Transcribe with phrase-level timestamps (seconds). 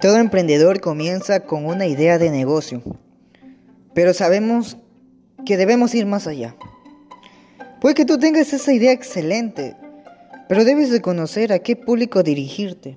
[0.00, 2.80] Todo emprendedor comienza con una idea de negocio,
[3.92, 4.78] pero sabemos
[5.44, 6.56] que debemos ir más allá.
[7.82, 9.76] Puede que tú tengas esa idea excelente,
[10.48, 12.96] pero debes de conocer a qué público dirigirte.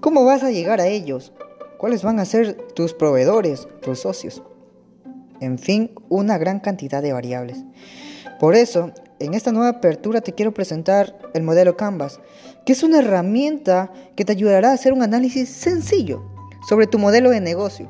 [0.00, 1.32] ¿Cómo vas a llegar a ellos?
[1.76, 4.44] ¿Cuáles van a ser tus proveedores, tus socios?
[5.40, 7.64] En fin, una gran cantidad de variables.
[8.38, 12.20] Por eso, en esta nueva apertura te quiero presentar el modelo Canvas,
[12.64, 16.24] que es una herramienta que te ayudará a hacer un análisis sencillo
[16.68, 17.88] sobre tu modelo de negocio,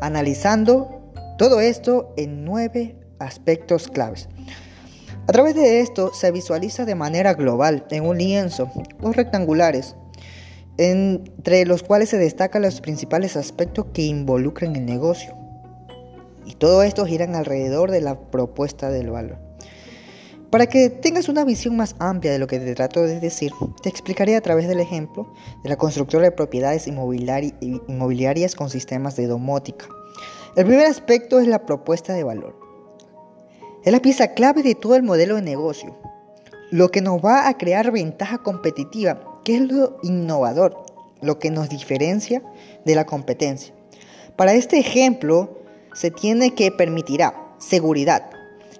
[0.00, 4.28] analizando todo esto en nueve aspectos claves.
[5.26, 8.70] A través de esto se visualiza de manera global en un lienzo,
[9.02, 9.96] los rectangulares,
[10.78, 15.36] entre los cuales se destacan los principales aspectos que involucran el negocio.
[16.46, 19.47] Y todo esto gira alrededor de la propuesta del valor.
[20.50, 23.52] Para que tengas una visión más amplia de lo que te trato de decir,
[23.82, 25.30] te explicaré a través del ejemplo
[25.62, 29.86] de la constructora de propiedades inmobiliarias con sistemas de domótica.
[30.56, 32.58] El primer aspecto es la propuesta de valor.
[33.84, 35.94] Es la pieza clave de todo el modelo de negocio,
[36.70, 40.82] lo que nos va a crear ventaja competitiva, que es lo innovador,
[41.20, 42.42] lo que nos diferencia
[42.86, 43.74] de la competencia.
[44.36, 45.58] Para este ejemplo,
[45.92, 48.30] se tiene que permitirá seguridad,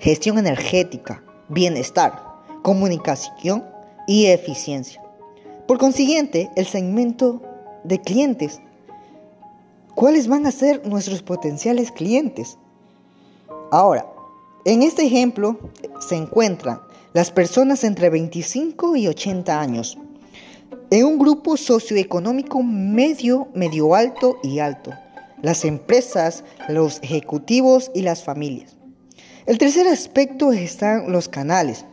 [0.01, 2.23] gestión energética, bienestar,
[2.63, 3.65] comunicación
[4.07, 5.03] y eficiencia.
[5.67, 7.43] Por consiguiente, el segmento
[7.85, 8.61] de clientes.
[9.95, 12.57] ¿Cuáles van a ser nuestros potenciales clientes?
[13.71, 14.07] Ahora,
[14.65, 15.59] en este ejemplo
[16.01, 16.81] se encuentran
[17.13, 19.99] las personas entre 25 y 80 años,
[20.91, 24.93] en un grupo socioeconómico medio, medio alto y alto,
[25.43, 28.78] las empresas, los ejecutivos y las familias.
[29.49, 31.87] El tercer aspecto están los canales.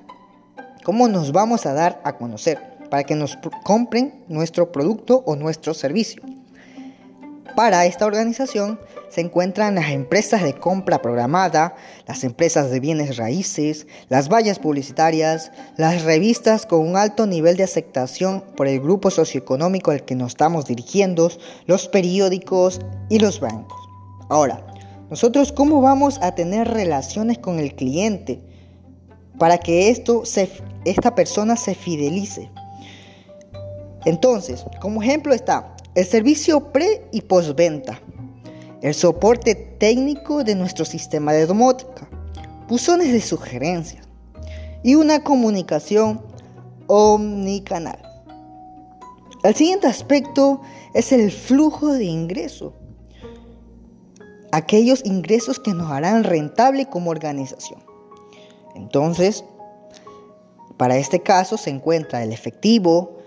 [0.84, 5.74] ¿Cómo nos vamos a dar a conocer para que nos compren nuestro producto o nuestro
[5.74, 6.22] servicio?
[7.56, 8.78] Para esta organización
[9.10, 15.54] se encuentran las empresas de compra programada, las empresas de bienes raíces, las vallas publicitarias,
[15.78, 20.34] las revistas con un alto nivel de aceptación por el grupo socioeconómico al que nos
[20.34, 21.32] estamos dirigiendo,
[21.68, 23.80] los periódicos y los bancos.
[24.28, 24.75] Ahora,
[25.10, 28.42] nosotros cómo vamos a tener relaciones con el cliente
[29.38, 32.50] para que esta persona se fidelice.
[34.06, 38.00] Entonces, como ejemplo está el servicio pre y postventa,
[38.82, 42.10] el soporte técnico de nuestro sistema de domótica,
[42.68, 44.08] buzones de sugerencias
[44.84, 46.22] y una comunicación
[46.88, 48.00] omnicanal.
[49.44, 50.62] El siguiente aspecto
[50.94, 52.74] es el flujo de ingreso
[54.56, 57.84] aquellos ingresos que nos harán rentable como organización.
[58.74, 59.44] Entonces,
[60.78, 63.18] para este caso se encuentra el efectivo,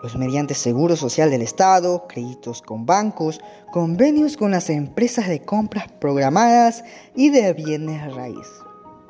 [0.00, 3.40] los mediante seguro social del Estado, créditos con bancos,
[3.72, 6.84] convenios con las empresas de compras programadas
[7.16, 8.46] y de bienes raíz.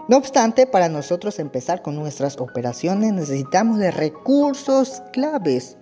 [0.09, 5.77] No obstante, para nosotros empezar con nuestras operaciones necesitamos de recursos claves.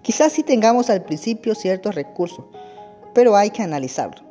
[0.00, 2.46] Quizás sí tengamos al principio ciertos recursos,
[3.12, 4.25] pero hay que analizarlo.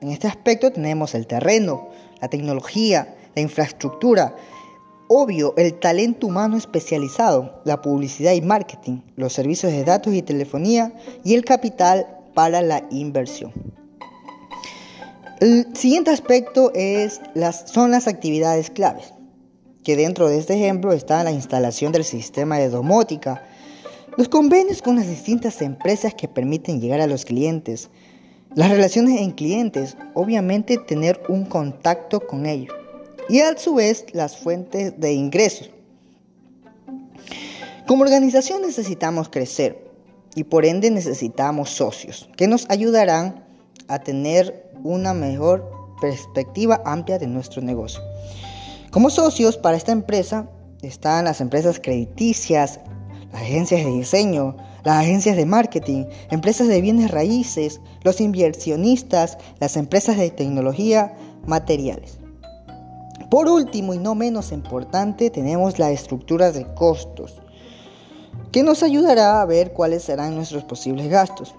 [0.00, 1.88] En este aspecto tenemos el terreno,
[2.20, 4.34] la tecnología, la infraestructura,
[5.08, 10.94] obvio, el talento humano especializado, la publicidad y marketing, los servicios de datos y telefonía
[11.24, 13.52] y el capital para la inversión.
[15.40, 19.12] El siguiente aspecto es las, son las actividades claves,
[19.82, 23.42] que dentro de este ejemplo está la instalación del sistema de domótica,
[24.16, 27.90] los convenios con las distintas empresas que permiten llegar a los clientes,
[28.54, 32.74] las relaciones en clientes, obviamente tener un contacto con ellos.
[33.28, 35.70] Y a su vez las fuentes de ingresos.
[37.86, 39.84] Como organización necesitamos crecer
[40.34, 43.44] y por ende necesitamos socios que nos ayudarán
[43.88, 45.68] a tener una mejor
[46.00, 48.00] perspectiva amplia de nuestro negocio.
[48.90, 50.48] Como socios para esta empresa
[50.82, 52.80] están las empresas crediticias,
[53.32, 59.76] las agencias de diseño, las agencias de marketing, empresas de bienes raíces, los inversionistas, las
[59.76, 61.14] empresas de tecnología,
[61.46, 62.18] materiales.
[63.30, 67.40] Por último y no menos importante, tenemos la estructura de costos,
[68.50, 71.54] que nos ayudará a ver cuáles serán nuestros posibles gastos.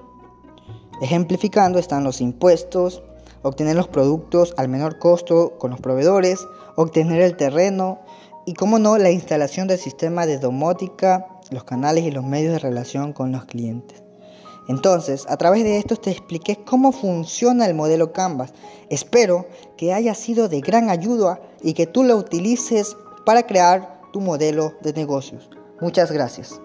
[1.02, 3.02] Ejemplificando están los impuestos,
[3.42, 6.46] obtener los productos al menor costo con los proveedores,
[6.76, 8.00] obtener el terreno
[8.46, 12.60] y, como no, la instalación del sistema de domótica los canales y los medios de
[12.60, 14.02] relación con los clientes.
[14.68, 18.54] Entonces, a través de esto te expliqué cómo funciona el modelo Canvas.
[18.90, 22.96] Espero que haya sido de gran ayuda y que tú lo utilices
[23.26, 25.50] para crear tu modelo de negocios.
[25.82, 26.62] Muchas gracias.